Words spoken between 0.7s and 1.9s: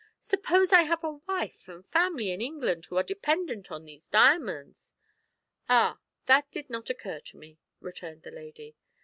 I have a wife and